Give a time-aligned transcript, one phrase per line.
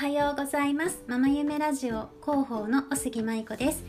[0.00, 1.04] はようございます。
[1.06, 3.84] ママ夢ラジオ広報の小杉舞子です。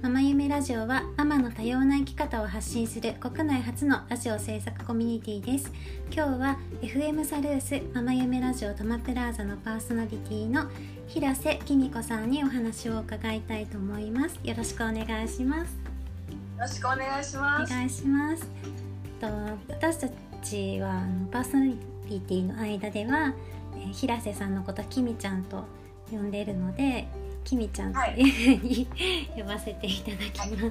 [0.00, 5.72] ママ夢ラジオはママの多様な生き方を発信する国内初のラジオ制作コミュニティです。
[6.12, 10.70] 今日は FM サルースママ夢ラジオトマプラーザのパーソナリティの
[11.08, 14.38] 平瀬きみこさんにお話を伺いたいと思います。
[14.44, 15.72] よろしくお願いします。
[16.28, 17.72] よろしくお願いします。
[17.72, 18.48] お願いします。
[19.20, 19.26] と
[19.68, 20.08] 私た
[20.44, 21.02] ちは
[21.32, 23.34] パーソナリティの間では
[23.92, 25.64] 平瀬さんのこときみちゃんと
[26.10, 27.08] 呼んでいるので
[27.44, 28.88] きみちゃんというふうに、
[29.36, 30.70] 呼ばせていただきま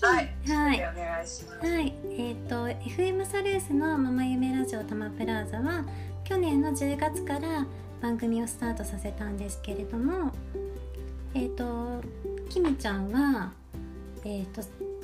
[0.00, 0.04] す。
[0.04, 1.66] はい、はい、お願いします。
[1.66, 5.84] はい、えっ、ー、と FM サルースのママ夢ラジオタマプラーザは
[6.22, 7.66] 去年の10月から
[8.00, 10.30] 番組をスタートさせたんですけれども、
[11.34, 12.00] えっ、ー、と
[12.48, 13.52] きみちゃんは
[14.24, 14.62] えっ、ー、と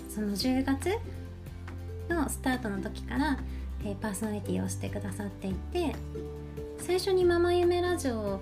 [0.09, 0.91] その10月
[2.09, 3.39] のスタートの時から、
[3.85, 5.93] えー、パーソナリティをしてくださっていて
[6.87, 8.41] 最初にママ夢ラジオ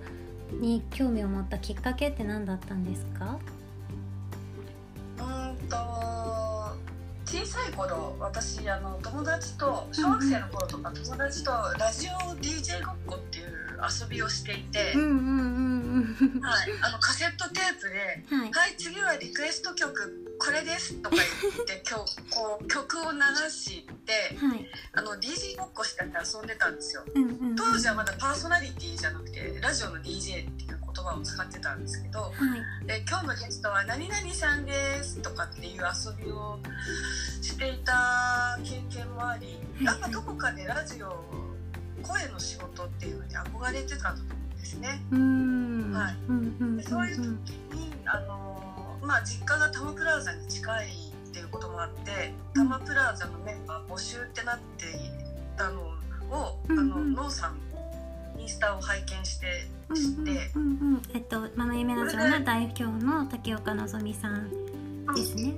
[0.60, 3.38] に興味を持ったきっかけって何だったんですか？
[5.18, 5.22] う
[5.64, 5.76] んと
[7.24, 13.46] 小さい頃私あの友達と小学生の頃とか、友達とラジオ DJ ごっこっていう
[13.80, 14.96] 遊びをしていて、はい、
[16.82, 36.58] あのカセットテープで「はい、はい、次はリクエスト曲これです」とか言って 今日こう曲を流して、はい、あの DJ ごっこして遊んでたんですよ、うんうんうん、当時はまだパーソナリティじゃなくてラジオの DJ っていう言葉を使ってたんですけど「はい、で今日のゲストは何々さんです」とかっていう遊びを
[37.40, 41.24] していた経験もあり、やっぱどこかでラジオ
[42.02, 45.02] 声の仕事っていうのに憧れてたと思うんですね。
[45.92, 48.51] はい、そういう時にあの、
[49.02, 54.88] まあ、実家がタマプラザに近いっていうこともあってタマプラザのメンバー募集ってなってい
[55.56, 57.58] たのを、あのノーさん
[58.38, 61.02] インスタを拝見して知って、うんうんうん。
[61.14, 64.48] えっとママ夢ラジオの代表の竹岡のぞみさん
[65.14, 65.54] ですね。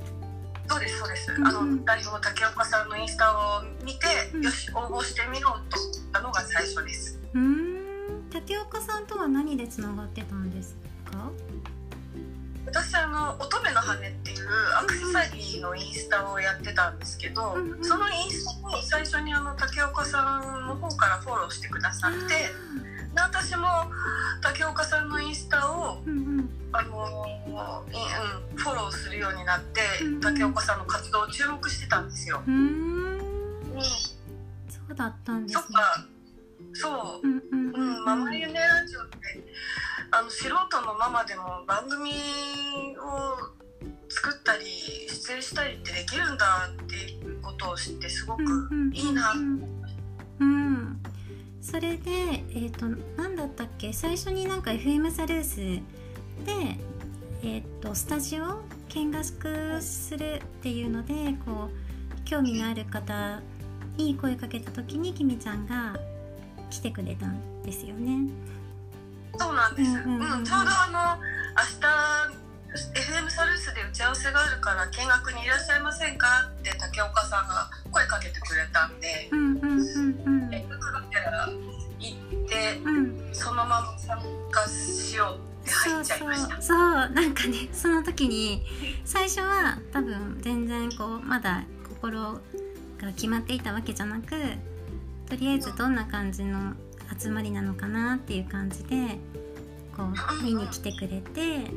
[0.67, 7.21] そうですそうです、うん、あの代表の竹岡さんのインスタを見て、うん、よし応募してみようと思ったのが最初です。
[7.35, 7.75] うん。
[8.33, 10.75] 竹岡さんとは何でつながってたんです
[11.11, 11.31] か？
[12.67, 14.49] 私あの乙女の羽っていう
[14.81, 22.35] アクセサリーのインスタをやってたんですけど、うんうん、そのインスタに最初にあの竹岡さんの方からフォローしてくださって、
[23.15, 23.67] で私も
[24.43, 32.43] 竹岡さんのインスタを、うんうん、あのうん、フォローするようになって、うんうん、竹岡さんの活動を注目してたんですよ。
[32.47, 33.21] うん、
[34.69, 35.65] そうだったんですね。
[36.75, 39.17] そう、うんうんうん、うん、ママ夢ラジオって
[40.17, 42.15] あの素人のママでも番組を
[44.09, 44.65] 作ったり
[45.09, 48.43] 出演したりってできるんだっていうことを知ってすごく
[48.93, 49.33] いいな。
[50.39, 51.01] うん
[51.61, 52.87] それで、えーと、
[53.17, 53.93] 何だったっけ？
[53.93, 55.83] 最初になんか FM サルースで、
[57.43, 61.13] えーと、スタジオ見学するっていうので
[61.45, 63.41] こう興味のある方
[63.97, 65.99] に声かけた時にきみちゃんが
[66.71, 68.31] 来てくれたんですよね。
[69.39, 71.23] そうなんです、うん、うんうん、ちょうどあの
[71.55, 76.27] 明日 FM サルースで打ち合わせがあるから見学にいらっしゃいませんか
[76.59, 79.61] って竹岡さんが声かけてくれたんで、うんう
[80.51, 81.49] 見学がてら
[82.01, 84.19] 行って、うん、そのまま参
[84.51, 86.63] 加しようって入っちゃいました。
[86.63, 88.63] そうなんかねその時に
[89.05, 92.41] 最初は多分全然こうまだ心
[92.99, 94.31] が決まっていたわけじゃなく
[95.29, 96.75] とりあえずどんな感じの
[97.19, 99.19] 集まりなのかなっていう感じで
[99.97, 101.71] こう見に来てくれて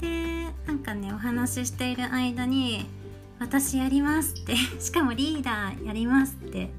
[0.00, 2.86] でなんかねお話ししている間に
[3.38, 6.70] 「私やります」って しかもリーダーやりますって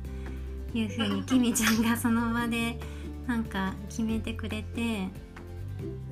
[0.73, 2.79] いう風にきみちゃんがその場で
[3.27, 5.09] なんか決めてくれて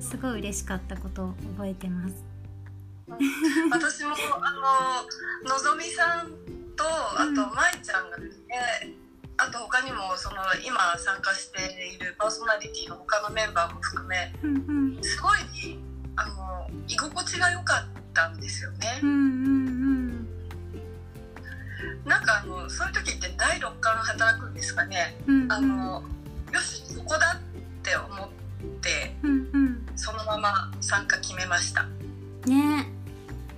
[0.00, 2.14] すごい嬉しかったことを覚えてます。
[3.70, 5.04] 私もあ
[5.44, 6.28] ののぞみさん
[6.76, 7.62] とあとま
[9.52, 11.60] と他にもその今参加して
[11.94, 14.56] いるパーソナリティの他のメンバーも含め、うん
[14.96, 15.78] うん、すごい
[16.16, 19.00] あの居心地が良かったんですよね。
[19.02, 19.18] うんうんう
[19.68, 20.28] ん。
[22.04, 26.02] なんかあのそういう時って第六感働くんですかね、うんうん、あの
[26.52, 28.28] よしここだって思っ
[28.80, 31.84] て、うんうん、そのまま参加決めました。
[32.46, 32.88] ね。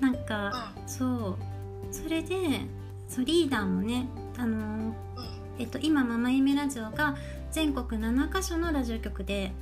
[0.01, 1.39] なんか、うん、そう。
[1.91, 2.35] それで
[3.09, 4.93] そうリーダーもねあの
[5.59, 7.17] えっと、今ママ夢ラジオが
[7.53, 9.53] 全国7カ所のラジオ局で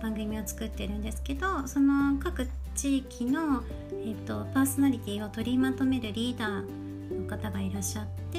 [0.00, 3.62] 番組を作ってるんですけどその各地域の、
[4.04, 8.38] えっと、パーソナリティを取りまとめるリーダーの方がいらっしゃって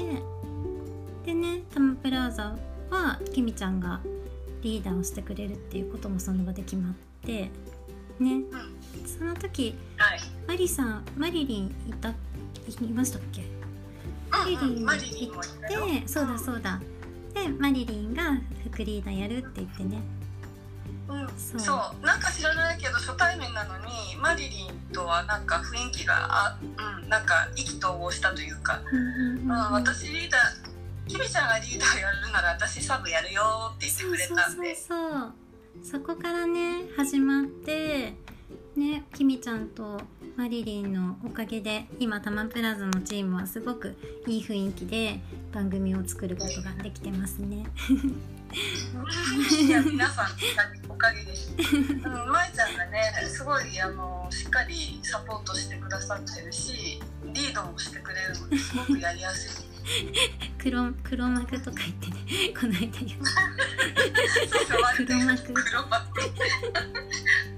[1.26, 2.56] でねタマプラザ
[2.90, 4.00] はきみちゃんが
[4.62, 6.94] リーダーをしてくれるっていうこともその場で決まっ
[7.24, 7.50] て
[8.18, 8.42] ね、
[9.18, 12.14] その時、はい、マリさんマリリンいたい
[12.92, 13.42] ましたっけ？
[14.30, 16.80] マリリンもいてそうだそうだ
[17.34, 20.02] でマリリンが副リーダーやるって言ってね。
[21.08, 21.60] うん、そう。
[21.60, 26.58] そうなんか知らないけど初対面なのにマリリンとはなんか雰囲気があ、
[27.02, 28.80] うん、なんか意気投合したというか、
[29.44, 34.74] まあ、私リーダーキミちゃんがリーダーやるなら私サブやるよって言ってくれたんで。
[34.74, 35.32] そうそう。
[35.82, 38.12] そこからね始まって
[38.76, 40.00] ねきみちゃんと
[40.36, 43.96] マリリンのおかげで今タマプラザのチームはすごく
[44.26, 45.20] いい雰囲気で
[45.52, 47.66] 番組を作ることができてますね。
[49.60, 50.26] いや皆さん
[50.88, 51.54] おかげです。
[51.58, 51.60] う
[52.08, 57.00] ん、まいちゃんがねすごいあのしっかりサポートしてくださってるし
[57.32, 59.72] リードもしてくれるのですごくやりやすい。
[60.58, 63.18] 黒黒幕とか言ってねこの間言っ
[64.96, 67.51] 黒幕黒幕そ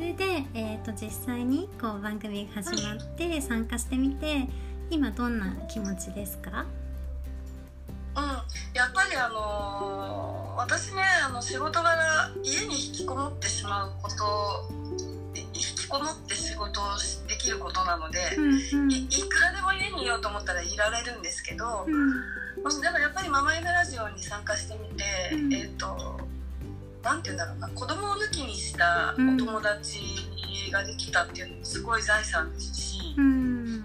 [0.00, 0.24] れで、
[0.54, 4.48] えーと、実際にこう番組が始まって参加してみて
[4.88, 6.64] 今どんな気持ちですか？
[8.16, 8.24] うん、
[8.74, 14.72] やっぱりあのー、私ねあの仕事柄家に引きこもってしまうこと
[15.36, 16.84] 引きこもって仕事を
[17.28, 18.44] できることなので、うん
[18.84, 25.04] うん、いいくらでも家にいようと思ったらいられるんですけど、うん、だからやっぱりママ夢ラジオに参加してみて、
[25.34, 26.18] うん、えっ、ー、と
[27.02, 30.00] なんて言うんだろうな子供を抜きにしたお友達
[30.70, 33.82] ができたっていうのもすごい財産ですし、うん、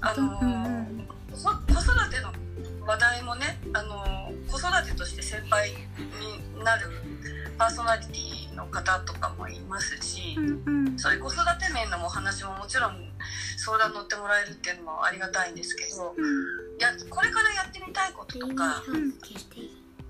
[0.00, 2.32] あの、うん、子育ての
[2.86, 6.90] 話題もねあの子育てとして先輩になる
[7.56, 12.96] パーソナリティの方とかもいますし、うんうん、そういう子育て面のお話ももちろん
[13.56, 19.10] 相談乗ってもらえるっていうのもありがたいんですけど、うん、やこれからやってみたいこととか、うん、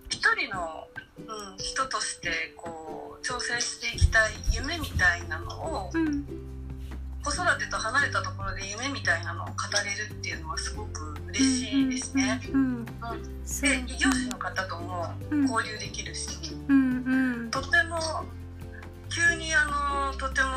[0.08, 0.86] 一人の、
[1.26, 6.24] うん、人としてこう挑戦していきたい夢みたいなのを、うん。
[7.22, 9.52] 子育てと離れたところで夢みたいなのを語
[9.84, 12.40] れるっていうのはすごく嬉しいですね。
[12.52, 16.28] うん、うん、で異業種の方とも交流できるし、
[16.68, 17.98] うんうん、とても
[19.10, 20.48] 急にあのとても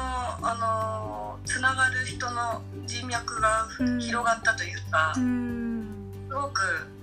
[0.41, 3.67] あのつながる人の人脈が
[3.99, 7.02] 広がったというか、うん、すごく、う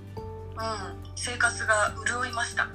[1.15, 2.67] 生活が潤いました。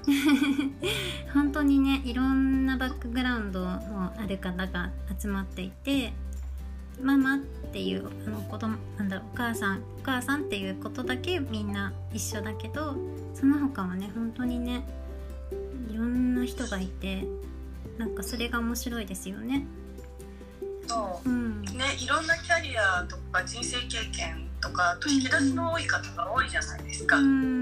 [1.34, 4.90] 本当にねいろんなバックグラウンドのある方が
[5.20, 6.12] 集まっていて
[7.00, 7.38] ママっ
[7.72, 12.96] ていうあの子供なんだろうお母さんお母さんっていうことだけみんな一緒だけど
[13.34, 14.86] その他はね本当にね
[15.90, 17.24] いろんな人がいて
[17.98, 19.66] なんかそれが面白いですよね。
[20.86, 27.16] そう、うん、ねいろんなキャリアとか人生経験とかあと引き出しの多い方が多いじゃないですか。
[27.16, 27.55] うん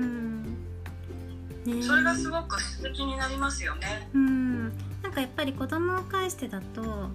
[1.65, 4.09] ね、それがすごく素敵になりますよね。
[4.15, 4.65] うん
[5.03, 7.09] なんかやっぱり子供を介してだと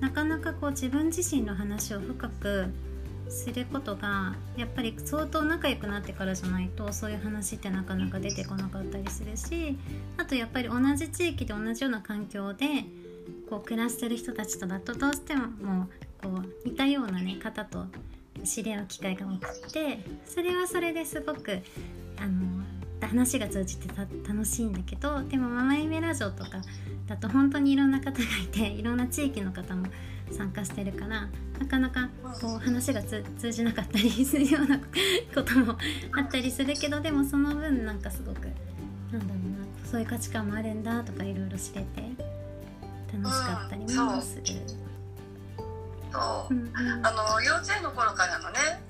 [0.00, 2.66] なかなかこう自分自身の話を深く
[3.28, 9.78] することがやっぱり相当仲良くなってからじゃないとそういう話ってなかなか出てこなかったりするし
[10.16, 12.66] あとやっぱり同じ地域で同じような環境で
[13.48, 15.88] こう暮らしてる人たちとだとどうしても
[16.22, 16.28] こ
[16.64, 17.86] う似たような、ね、方と
[18.44, 21.58] 知り合う機会が多くてそれはそれですごく
[22.18, 22.62] あの
[23.06, 23.88] 話が通じて
[24.26, 26.62] 楽しいんだけどでも「ママ夢ラジオ」とか
[27.06, 29.86] だと本当にいろんな方がいて いろんな地域の方も
[30.30, 31.28] 参加してるから
[31.58, 32.08] なかなか
[32.40, 35.76] こう話が通じなかったりするようなことも
[36.16, 38.48] あったりするけどでもその分なんかすごく
[39.12, 42.02] なんだろうなそういう価値観もあるんだとかいろいろ知れて
[43.12, 44.44] 楽しかったりもする。
[46.12, 48.83] そう、うんうん、あの幼稚園の頃からのね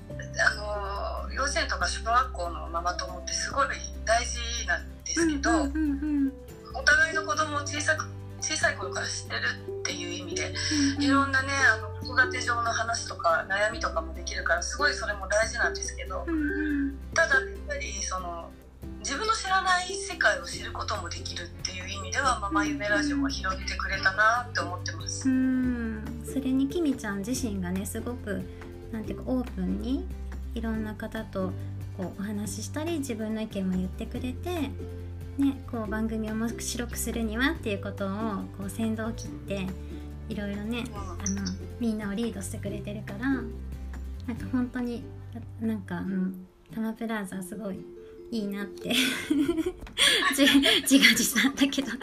[1.35, 3.67] 幼稚園とか小学校のママ友ってすごい
[4.05, 6.33] 大事なんですけど、うんうんうんうん。
[6.73, 8.05] お互いの子供を小さく
[8.41, 9.41] 小さい頃から知ってる
[9.79, 10.53] っていう意味で、
[10.97, 18.49] うん、いろんなねあの子育て上の話とか悩みとかもできるからすごいそれも大事なんですけど、うん、ただやっぱりその
[18.99, 25.27] 自分の知らない世界を知ることもできるっていう意味では「ママ夢ラジオ」も広げてくれたなって思ってます。
[25.29, 26.23] うん。
[26.25, 28.41] それにきみちゃん自身がねすごく
[28.91, 30.07] なんていうかオープンに
[30.55, 31.51] いろんな方と
[31.97, 34.71] こうお話ししたり自分の意見も言ってくれて
[35.37, 38.09] ね、こう番組を面白くするにはっていうことを
[38.57, 39.67] こう先導を切って
[40.29, 40.95] いろいろねあ
[41.29, 41.41] の
[41.77, 45.03] みんなをリードしてくれてるからなんか本当に
[45.59, 47.85] なんか、うん、タマプラザすごい
[48.31, 48.93] いいなって
[50.33, 51.89] 自画自賛だけど。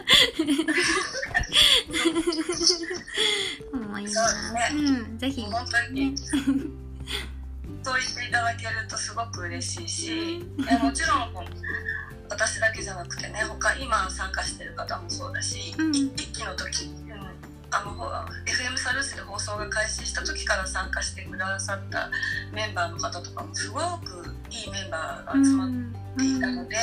[3.73, 4.53] 思います。
[4.53, 5.65] ね、うん、ぜひ、本
[7.83, 10.45] 当っていただけるとすごく嬉しいし、
[10.81, 11.33] もちろん
[12.29, 17.13] 私だけじゃなくてね他今参加してる方もそうだし、うん、一期の時、うん、
[17.71, 17.93] あの
[18.45, 22.09] FM サルスで放送が開始した時から参加してくださった
[22.51, 23.83] メンバーの方とかもすごく
[24.49, 25.69] いいメンバーが集まっ
[26.17, 26.77] ていたので、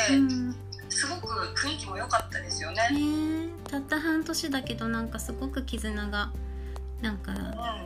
[0.88, 2.78] すごく雰囲気も良かったですよね。
[3.68, 6.32] たった半年だけどなんかすごく絆が
[7.02, 7.32] なんか、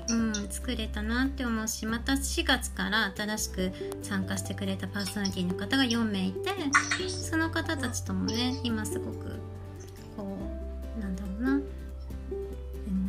[0.09, 6.51] うん、作れたなって思うしまた4月から新しく参加してくれたパーソナリティの方が4名いて
[7.09, 9.41] その方たちともね今すごく
[10.17, 10.37] こ
[10.97, 11.61] うなんだろうな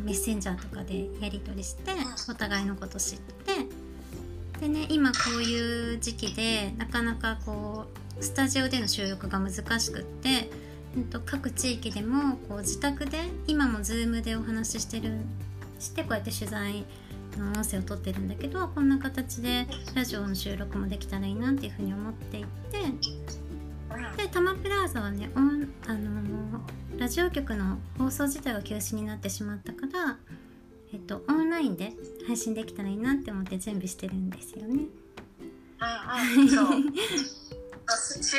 [0.04, 1.90] メッセンジャーとかでやり取りして
[2.30, 7.86] お互いのこと知ってでね今こういう時期でなかなかこ
[8.20, 15.18] うスタジオでの収録が難しくって、えっと、各地域でもこう自宅で今も Zoom でお話ししてる
[15.78, 16.84] してこうやって取材
[17.38, 22.78] の音声を撮ってるんだけどこんな形でラジオの収録もできたらいいなっていうふうに思っていて
[24.16, 30.18] でタマプラーザはねオン、あのー、ラジオ局の放送自体が休止になってしまったから、
[30.92, 31.92] えっと、オンラインで
[32.26, 34.84] 配信できたらいいなって思って準備してるんですよね。
[36.34, 36.66] うんうん、そう
[37.86, 38.34] 4月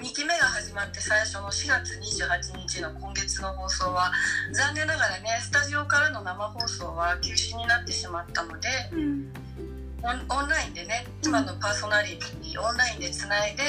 [0.00, 4.10] 2, 2期目が始まって最初の4月28日の今月の放送は
[4.50, 9.32] 残念ながらねスタジオからの生放送は休止になってしまったので、うん、
[10.02, 13.62] オンラインでね今のパーソナリティにオンラインでつないで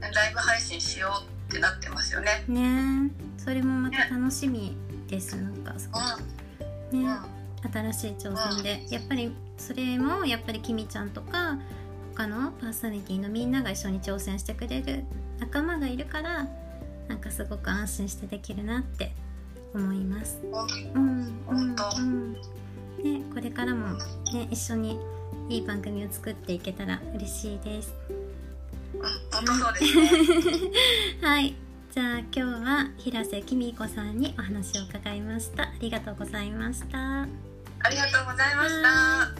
[0.00, 1.10] ライブ配信しよ
[1.48, 2.44] うってなってますよね。
[2.48, 3.12] ね。
[3.36, 6.00] それもまた楽しみです、ね、なんかすご
[6.92, 6.98] い。
[6.98, 7.08] ね、
[7.64, 11.56] うん、新しい挑戦で、うん、やっぱりそれもやっぱりきみちゃんとか
[12.18, 15.04] 他のパーソナリティのみんなが一緒に挑戦してくれる
[15.38, 16.48] 仲間がいるから
[17.06, 19.12] なんかすごく安心してできるなって
[19.72, 20.40] 思います。
[20.42, 22.40] うん、うん、うん、ね、
[23.32, 23.96] これからも
[24.32, 24.98] ね一緒に
[25.48, 27.94] いい番組を作っていけたら嬉しいです。
[29.32, 30.70] 本当そうですね。
[31.22, 31.54] はい。
[31.92, 35.62] じゃあ今日は平瀬きみこさんにお話を伺いました。
[35.62, 37.22] ありがとうございました。
[37.22, 37.26] あ
[37.88, 39.37] りがとうございました。